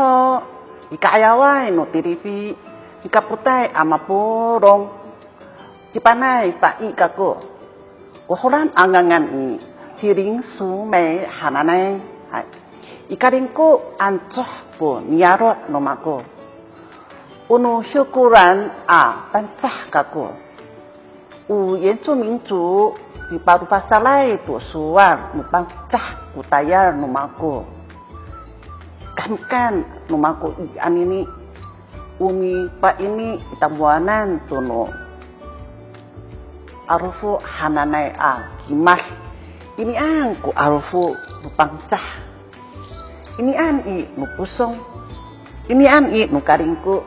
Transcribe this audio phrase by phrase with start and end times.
[0.00, 0.42] 好，
[0.88, 1.68] 伊加油啊！
[1.68, 2.56] 诺滴滴飞，
[3.02, 4.88] 伊加不带阿妈波隆，
[5.92, 7.36] 一般奈发伊加过，
[8.26, 9.58] 我忽然暗暗暗嗯，
[9.98, 12.00] 提灵苏梅哈那奈，
[12.32, 12.46] 哎，
[13.08, 14.42] 伊加灵过安卓
[14.78, 16.22] 布尼亚罗罗马过，
[17.46, 20.32] 我努小古人啊班扎加过，
[21.46, 22.94] 有原住民族
[23.30, 26.00] 伊巴鲁巴萨赖多苏万努班扎
[26.34, 27.66] 古达亚罗马过。
[29.20, 31.28] Kamkan nomako i anini
[32.16, 34.88] umi pa ini itamuanan tuno
[36.88, 39.04] arufu hananay a kimas
[39.80, 42.06] ini ang ku arufu nupangsah.
[43.40, 44.76] Ini an i nupusong
[45.72, 47.00] ini an i nukaringku.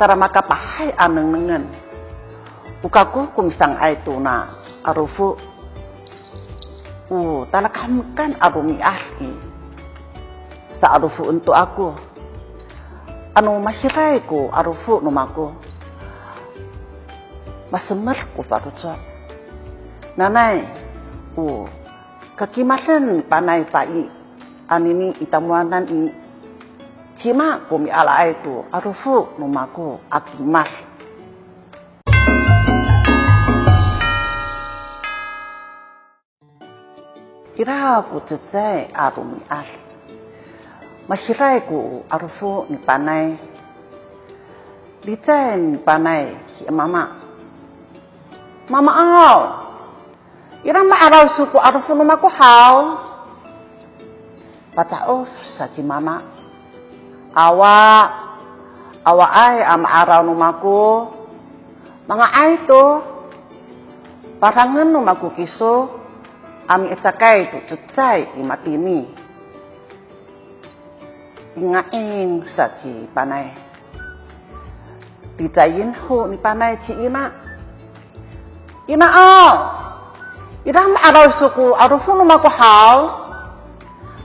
[0.00, 1.64] Tara makapahay aneng nengen
[2.80, 4.48] ukaku kumisang ay tuna
[4.80, 5.36] arufu.
[7.12, 9.47] U talakam kan arumi ahi
[10.78, 11.94] sa arufu untuk aku.
[13.34, 15.54] Anu masiray ko arufu numaku.
[17.68, 18.96] Masemar ku paruca
[20.16, 20.64] nanai
[21.36, 21.68] u
[22.34, 24.08] kakimasan panai pai
[24.66, 26.12] anini itamuanan ini.
[27.18, 30.70] Cima kumi ala itu arufu numaku akimas.
[37.58, 39.87] Kira ku cecai arumi al.
[41.08, 43.40] Masirai ku arufu ni panai.
[45.08, 47.28] Licai ni panai ki mama
[48.68, 49.40] Mama au.
[50.68, 52.76] Irang maaraw suku arafu numa ko haw.
[54.76, 56.20] Pataof sa si mama.
[57.32, 57.80] Awa.
[59.08, 61.08] Awa ay am araw numa ko.
[62.04, 62.84] Mga ay to.
[64.36, 65.96] Parangan numa ko kiso.
[66.68, 69.27] Ami itakay to tutsay imatini.
[71.58, 73.50] Ingaing sa si panay.
[75.34, 77.34] Ditayin ho ni panay si ina
[78.86, 79.50] ina ao.
[80.62, 82.98] Irang araw suku arufu numa ko haw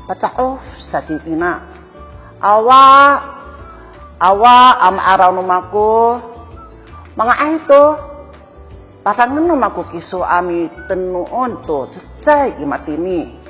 [0.05, 0.61] patao
[0.93, 1.63] sa ti ina
[2.37, 2.85] awa
[4.21, 6.21] awa am araw numa ko
[7.17, 7.83] mga ay to.
[9.01, 11.89] Parang numa ko kiso ami tenuon to.
[12.21, 13.42] Tsay imatini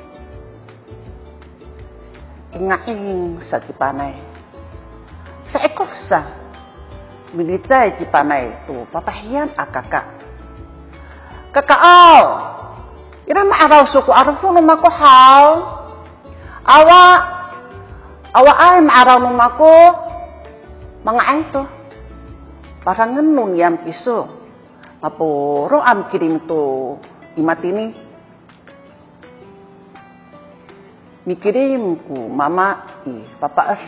[2.58, 4.18] ingaing sa panay
[5.54, 5.70] sa
[7.98, 10.24] ti panay to papahiyan akaka
[11.54, 12.26] kakao.
[13.30, 15.48] Ina maaraw suku arafu no mako haw.
[16.66, 17.02] Awa
[18.34, 19.74] awa ay maaraw no mako
[21.06, 21.64] mga ay to.
[22.84, 24.28] Parang nun yam kiso.
[25.00, 26.96] Mapuro am kirim to
[27.40, 28.03] imatini.
[31.24, 33.84] Mikirim ku mama i papa as.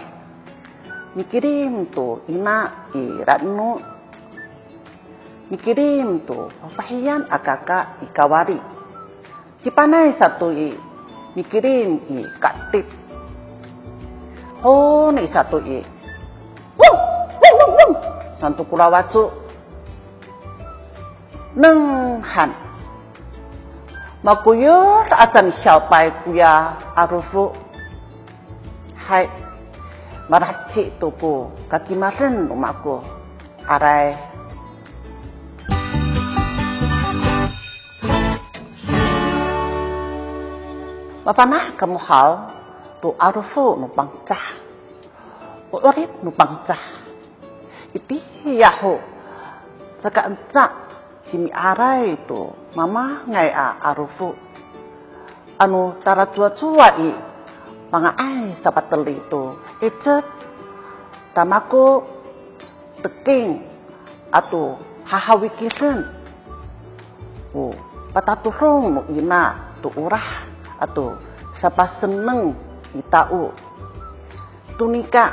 [1.19, 3.83] Mikirim to ina i ratno
[5.51, 8.55] mikirim tu papahiyan akaka ikawari.
[9.67, 10.79] Hipanay satu i
[11.35, 12.87] mikirim i katip.
[14.63, 15.83] Ho ni satu i.
[16.79, 16.97] Wung!
[17.43, 17.55] Wung!
[17.59, 17.73] Wung!
[17.75, 17.93] Wung!
[18.39, 19.27] Santu kurawatsu.
[21.59, 21.79] Neng
[22.23, 22.64] han.
[24.25, 27.53] Makuyur asan siyapai kuya arufu.
[28.97, 29.29] Hai.
[30.25, 33.05] Marachi tuku kakimarin umaku.
[33.69, 34.17] Arai
[41.21, 42.29] Mapanah kamu hal
[43.05, 44.57] tu arufu nu bangcah.
[45.69, 46.81] Urip nu bangcah.
[47.93, 48.25] Iti
[48.57, 48.97] yahu.
[50.01, 50.84] Saka encak
[51.29, 54.35] simi arai tu mama ngai a arufu.
[55.55, 57.09] Anu tara tua-tua i
[57.89, 59.55] pangaai sapateli tu.
[59.79, 60.25] Ecep
[61.31, 62.03] tamaku
[62.99, 63.63] teking
[64.31, 64.75] atau
[65.07, 66.03] hahawikirin.
[67.55, 67.71] Oh,
[68.11, 70.43] pataturong nu ina tu urah
[70.75, 71.15] atau
[71.55, 72.51] sapa seneng
[72.91, 73.55] itau
[74.75, 75.31] tunika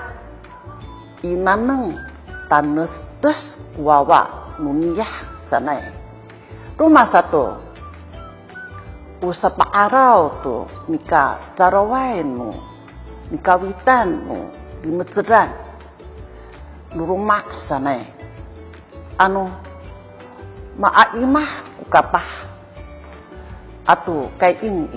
[1.26, 1.98] inaneng
[2.46, 4.54] tanestes wawa
[5.52, 5.82] muniyah sanai
[6.80, 7.44] rumah satu.
[9.22, 10.56] Usapa arau tu
[10.90, 12.58] nika carawai nu
[13.30, 14.38] nika witan nu
[14.82, 15.54] di mesran
[16.90, 18.02] rumah sanai
[19.20, 19.46] anu
[20.74, 22.28] ma'aimah ukapah.
[23.86, 24.90] Atu kai ing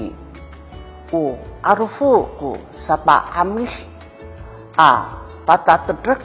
[1.05, 3.73] ku arufu ku sapa amis
[4.73, 6.21] a pata tedrek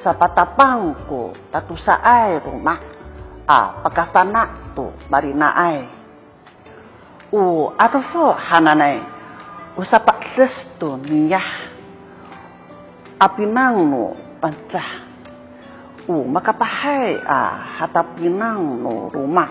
[0.00, 2.99] sapa tapang ku tatu saai rumah
[3.50, 5.82] a pakasana tu marina ai.
[7.34, 9.02] U arufu hananai
[9.74, 11.74] u sapa des tu niyah.
[13.18, 14.90] Apinang no pancah.
[16.06, 17.38] U makapahai a
[17.78, 19.50] hatapinang no rumah.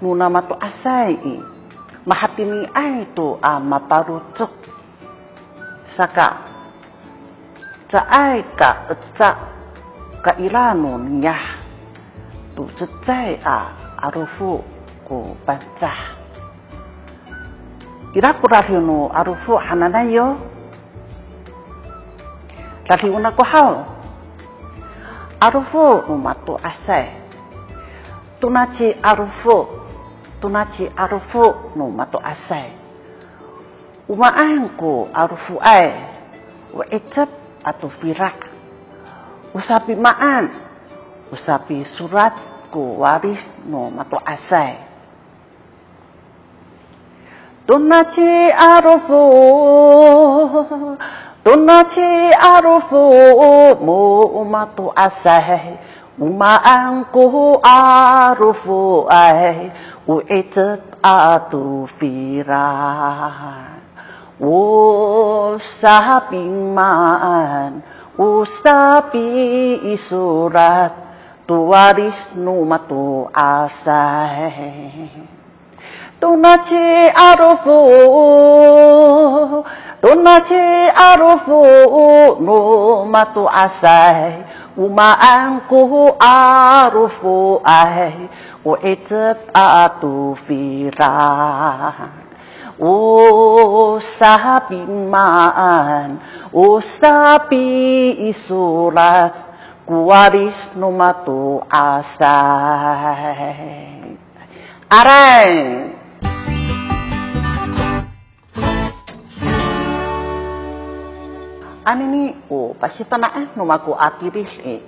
[0.00, 1.36] Nu nama to asai i.
[2.04, 4.52] Mahatini ai to a maparucuk.
[5.96, 6.28] Saka
[7.92, 9.30] ca ai ka ca
[10.24, 10.32] ka
[12.54, 13.58] ilano nyah tu cecai a
[13.98, 14.62] arufu
[15.08, 16.16] ko pancah
[18.14, 20.54] ira kurahyo no arufu hananayo
[22.84, 23.86] Lagi una ko hao.
[25.40, 27.08] Arufu umatu asai.
[28.40, 29.66] Tunachi arufu.
[30.40, 32.72] Tunachi arufu no matu asai.
[34.08, 35.96] Umaan ko arufu ai.
[36.76, 37.28] Wa ecap
[37.64, 38.36] atau firak.
[39.56, 40.63] Usapi maan.
[41.34, 44.78] Usapi surat ko waris no matu asai.
[47.66, 49.24] Tunachi arufu
[51.42, 53.02] Tunachi arufu
[53.82, 55.74] mu umatu asai.
[56.14, 59.74] Umaanku arufu ai
[60.06, 62.70] Uitet atu fira.
[66.14, 67.82] Usapiman
[68.14, 69.26] Usapi
[69.98, 71.13] isurat
[71.46, 75.10] Tuaris numatu asai
[76.20, 77.78] Tunachi arufu
[80.00, 80.64] Tunachi
[80.96, 81.60] arufu
[82.40, 84.44] no matu asai
[84.76, 88.28] Umaanku arufu ai
[88.64, 91.92] O etet atu fira.
[92.80, 94.80] O sapi
[95.12, 96.18] maan
[96.52, 98.32] O sapi
[99.84, 102.26] isurat Kuwaris no matu asai.
[104.90, 105.90] Arai
[111.84, 114.80] ani ni o pasitana eh no mako atiris e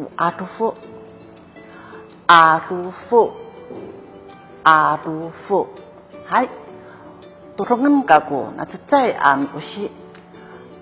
[0.00, 0.74] o arufu
[2.28, 3.32] arufu
[4.64, 5.66] arufu
[6.28, 6.48] hai.
[7.56, 9.90] Turungan kako na cecai ami usi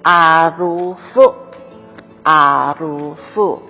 [0.05, 1.46] arufu
[2.27, 3.63] arufu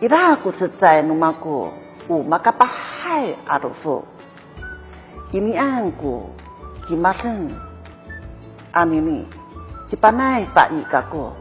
[0.00, 1.68] ira aku cecai no mako
[2.08, 4.08] o makapahai arufu
[5.36, 6.32] ini angku
[6.88, 7.52] kimasen
[8.72, 9.18] ani ni
[9.88, 11.32] Cipanay pa kako.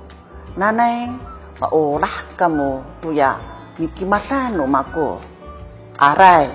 [0.56, 1.12] Nanay,
[1.60, 3.36] maolah kamu tuya.
[3.76, 5.20] Mikimasan no mako.
[6.00, 6.48] Aray,